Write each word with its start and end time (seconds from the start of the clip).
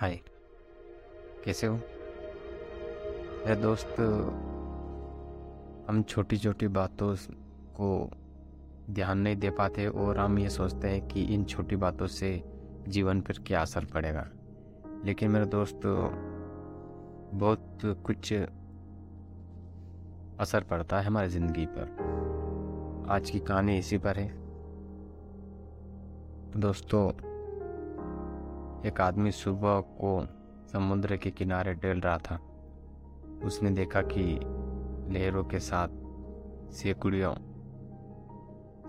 हाय। 0.00 0.20
कैसे 1.44 1.66
हो? 1.66 1.74
मेरे 1.74 3.56
दोस्त, 3.56 4.00
हम 5.88 6.02
छोटी 6.08 6.36
छोटी 6.36 6.68
बातों 6.68 7.16
को 7.76 8.10
ध्यान 8.90 9.18
नहीं 9.18 9.36
दे 9.36 9.50
पाते 9.50 9.86
और 9.86 10.18
हम 10.18 10.38
ये 10.38 10.50
सोचते 10.50 10.88
हैं 10.88 11.08
कि 11.08 11.22
इन 11.22 11.44
छोटी 11.44 11.76
बातों 11.76 12.06
से 12.06 12.44
जीवन 12.88 13.20
पर 13.20 13.32
क्या 13.46 13.60
असर 13.60 13.84
पड़ेगा। 13.84 14.28
लेकिन 15.04 15.30
मेरे 15.30 15.46
दोस्त, 15.46 15.80
बहुत 17.34 17.78
कुछ 17.84 18.32
असर 20.40 20.62
पड़ता 20.62 21.00
है 21.00 21.06
हमारी 21.06 21.28
ज़िंदगी 21.28 21.66
पर। 21.66 23.06
आज 23.10 23.30
की 23.30 23.40
कहानी 23.40 23.78
इसी 23.78 23.98
पर 23.98 24.16
है। 24.16 24.28
दोस्तों 26.56 27.35
एक 28.86 29.00
आदमी 29.00 29.30
सुबह 29.30 29.80
को 29.80 30.26
समुद्र 30.72 31.16
के 31.16 31.30
किनारे 31.30 31.74
टहल 31.74 32.00
रहा 32.00 32.18
था। 32.18 32.38
उसने 33.44 33.70
देखा 33.70 34.02
कि 34.02 34.22
लहरों 35.12 35.44
के 35.44 35.58
साथ 35.58 35.88
सैकड़ियों 36.72 37.34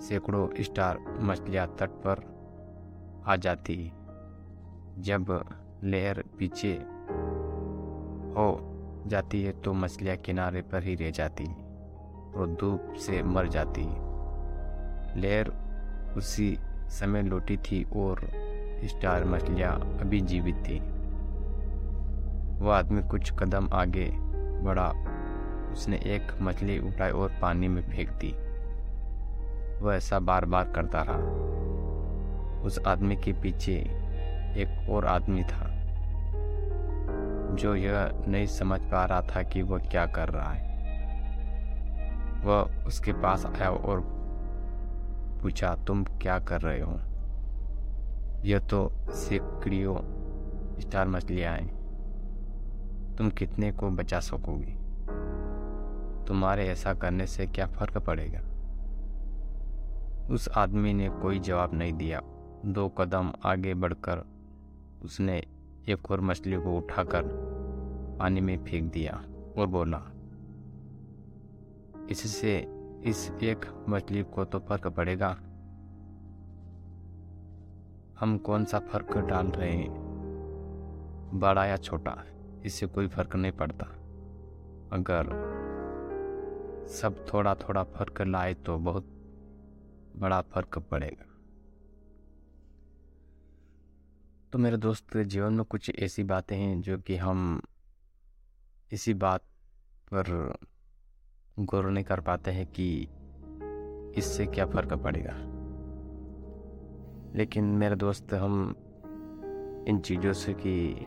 सैकड़ों 0.00 0.48
स्टार 0.60 0.98
मछलियाँ 1.20 1.66
तट 1.80 1.90
पर 2.06 2.22
आ 3.26 3.36
जाती। 3.36 3.92
जब 4.98 5.26
लहर 5.84 6.24
पीछे 6.38 6.72
हो 8.36 8.48
जाती 9.06 9.42
है 9.42 9.52
तो 9.52 9.72
मछलियाँ 9.72 10.16
किनारे 10.16 10.62
पर 10.62 10.82
ही 10.82 10.94
रह 10.94 11.10
जाती 11.10 11.46
और 12.36 12.56
धूप 12.60 12.94
से 12.96 13.22
मर 13.22 13.48
जाती। 13.48 13.84
लहर 15.20 15.52
उसी 16.16 16.56
समय 16.90 17.22
लौटी 17.22 17.56
थी 17.56 17.82
और 17.84 18.45
स्टार 18.84 19.24
मछलियाँ 19.24 19.72
अभी 20.00 20.20
जीवित 20.20 20.56
थी। 20.56 20.78
वह 22.60 22.74
आदमी 22.74 23.02
कुछ 23.02 23.32
कदम 23.38 23.68
आगे 23.72 24.10
बढ़ा। 24.64 24.88
उसने 25.72 25.96
एक 25.96 26.32
मछली 26.42 26.78
उठाई 26.78 27.10
और 27.10 27.32
पानी 27.42 27.68
में 27.68 27.82
फेंक 27.82 28.10
दी। 28.10 28.32
वह 29.80 29.94
ऐसा 29.94 30.18
बार 30.18 30.44
बार 30.44 30.72
करता 30.72 31.02
रहा। 31.02 32.62
उस 32.62 32.78
आदमी 32.86 33.16
के 33.16 33.32
पीछे 33.32 33.72
एक 34.56 34.90
और 34.90 35.06
आदमी 35.06 35.42
था, 35.42 35.66
जो 37.56 37.74
यह 37.74 38.24
नहीं 38.28 38.46
समझ 38.46 38.80
पा 38.80 39.04
रहा 39.04 39.22
था 39.22 39.42
कि 39.42 39.62
वह 39.62 39.78
क्या 39.78 40.06
कर 40.06 40.28
रहा 40.28 40.52
है। 40.52 40.64
वह 42.44 42.86
उसके 42.86 43.12
पास 43.12 43.46
आया 43.46 43.70
और 43.70 44.00
पूछा, 45.42 45.74
तुम 45.86 46.04
क्या 46.04 46.38
कर 46.38 46.60
रहे 46.60 46.80
हो? 46.80 46.98
यह 48.44 48.58
तो 48.58 48.90
सैकड़ियों 49.10 49.96
स्टार 50.80 51.08
मछलियाँ 51.08 51.56
हैं 51.56 53.14
तुम 53.18 53.30
कितने 53.30 53.72
को 53.72 53.90
बचा 53.90 54.20
सकोगी? 54.20 54.76
तुम्हारे 56.26 56.68
ऐसा 56.68 56.94
करने 56.94 57.26
से 57.26 57.46
क्या 57.46 57.66
फ़र्क 57.66 57.98
पड़ेगा? 57.98 58.40
उस 60.34 60.48
आदमी 60.48 60.92
ने 60.92 61.08
कोई 61.08 61.38
जवाब 61.38 61.74
नहीं 61.74 61.92
दिया। 61.92 62.20
दो 62.64 62.88
कदम 62.88 63.32
आगे 63.44 63.74
बढ़कर 63.74 64.24
उसने 65.04 65.42
एक 65.88 66.10
और 66.10 66.20
मछली 66.20 66.56
को 66.56 66.76
उठाकर 66.78 67.22
पानी 68.18 68.40
में 68.40 68.64
फेंक 68.64 68.92
दिया 68.92 69.24
और 69.58 69.66
बोला, 69.66 70.02
इससे 72.10 72.56
इस 73.04 73.30
एक 73.42 73.84
मछली 73.88 74.22
को 74.22 74.44
तो 74.44 74.58
फ़र्क 74.58 74.86
पड़ेगा 74.86 75.36
हम 78.20 78.38
कौन 78.38 78.64
सा 78.64 78.78
फ़र्क 78.78 79.18
डाल 79.18 79.46
रहे 79.46 79.72
हैं? 79.72 80.06
बड़ा 81.34 81.66
या 81.66 81.76
छोटा, 81.76 82.24
इससे 82.64 82.86
कोई 82.86 83.08
फ़र्क 83.08 83.36
नहीं 83.36 83.52
पड़ता। 83.52 83.86
अगर 84.92 85.26
सब 86.88 87.26
थोड़ा 87.32 87.54
थोड़ा 87.54 87.82
फ़र्क 87.84 88.22
लाए 88.22 88.54
तो 88.54 88.78
बहुत 88.78 89.04
बड़ा 90.16 90.40
फ़र्क 90.40 90.78
पड़ेगा। 90.78 91.24
तो 94.52 94.58
मेरे 94.58 94.76
दोस्त, 94.76 95.16
जीवन 95.16 95.52
में 95.52 95.64
कुछ 95.64 95.90
ऐसी 95.98 96.22
बातें 96.22 96.56
हैं 96.56 96.80
जो 96.80 96.98
कि 96.98 97.16
हम 97.16 97.62
इसी 98.92 99.14
बात 99.14 99.40
पर 100.14 100.54
गौर 101.58 101.90
नहीं 101.90 102.04
कर 102.04 102.20
पाते 102.20 102.50
हैं 102.50 102.66
कि 102.66 103.08
इससे 104.18 104.46
क्या 104.46 104.66
फ़र्क 104.66 104.92
पड़ेगा। 104.92 105.55
लेकिन 107.36 107.64
मेरे 107.64 107.96
दोस्त, 107.96 108.34
हम 108.34 108.74
इन 109.88 109.98
चीज़ों 109.98 110.32
से 110.32 110.54
कि 110.54 111.06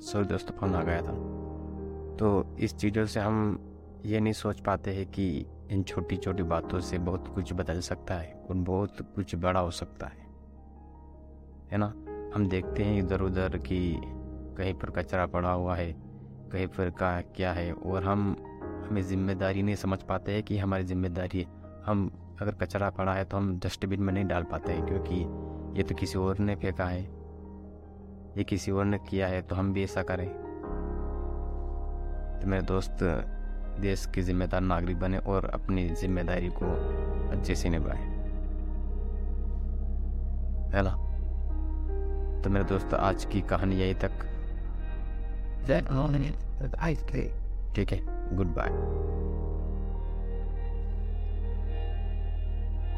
सॉरी 0.00 0.26
दोस्त 0.26 0.50
फ़ोन 0.50 0.74
आ 0.74 0.82
गया 0.82 1.02
था। 1.02 1.12
तो 2.16 2.56
इस 2.58 2.76
चीज़ों 2.76 3.06
से 3.06 3.20
हम 3.20 3.58
ये 4.06 4.20
नहीं 4.20 4.32
सोच 4.32 4.60
पाते 4.60 4.94
हैं 4.94 5.06
कि 5.06 5.46
इन 5.70 5.82
छोटी 5.82 6.16
छोटी 6.16 6.42
बातों 6.42 6.80
से 6.80 6.98
बहुत 6.98 7.28
कुछ 7.28 7.52
बदल 7.52 7.80
सकता 7.80 8.14
है 8.14 8.46
और 8.50 8.56
बहुत 8.56 8.96
कुछ 9.14 9.34
बड़ा 9.34 9.60
हो 9.60 9.70
सकता 9.70 10.06
है। 10.06 10.26
है 11.72 11.78
ना? 11.78 11.94
हम 12.34 12.48
देखते 12.48 12.84
हैं 12.84 12.98
इधर 12.98 13.20
उधर 13.20 13.58
कि 13.58 14.00
कहीं 14.58 14.74
पर 14.74 14.90
कचरा 14.90 15.26
पड़ा 15.26 15.52
हुआ 15.52 15.76
है, 15.76 15.92
कहीं 16.52 16.66
पर 16.66 16.90
का 16.90 17.20
क्या 17.20 17.52
है 17.52 17.72
और 17.72 18.04
हम, 18.04 18.36
हमें 18.88 19.02
ज़िम्मेदारी 19.02 19.62
नहीं 19.62 19.74
समझ 19.74 20.02
पाते 20.02 20.32
हैं 20.32 20.42
कि 20.42 20.58
हमारी 20.58 20.84
ज़िम्मेदारी 20.84 21.38
है 21.38 21.61
हम 21.86 22.10
अगर 22.40 22.52
कचरा 22.52 22.90
पड़ा 22.90 23.14
है 23.14 23.24
तो 23.24 23.36
हम 23.36 23.58
डस्टबिन 23.58 24.00
में 24.00 24.12
नहीं 24.12 24.24
डाल 24.24 24.42
पाते 24.42 24.72
हैं 24.72 24.86
क्योंकि 24.86 25.14
ये 25.78 25.82
तो 25.82 25.94
किसी 25.94 26.18
और 26.18 26.38
ने 26.38 26.56
फेंका 26.56 26.84
है। 26.84 27.02
ये 28.36 28.44
किसी 28.44 28.70
और 28.70 28.84
ने 28.84 28.98
किया 28.98 29.26
है 29.26 29.42
तो 29.42 29.54
हम 29.54 29.72
भी 29.72 29.84
ऐसा 29.84 30.02
करें। 30.02 30.28
तो 32.40 32.48
मेरे 32.48 32.62
दोस्त 32.62 32.98
देश 33.80 34.06
के 34.06 34.22
जिम्मेदार 34.22 34.60
नागरिक 34.60 35.00
बने 35.00 35.18
और 35.18 35.44
अपनी 35.44 35.88
ज़िम्मेदारी 35.88 36.48
को 36.48 36.66
अच्छे 37.30 37.54
से 37.54 37.68
निभाए। 37.68 38.02
है 40.76 40.82
ना? 40.82 40.90
तो 42.42 42.50
मेरे 42.50 42.64
दोस्त 42.64 42.94
आज 42.94 43.24
की 43.24 43.40
कहानी 43.40 43.76
यही 43.76 43.94
तक। 43.94 44.12
ठीक 47.76 47.92
है 47.92 48.36
गुड 48.36 48.46
बाय 48.46 48.68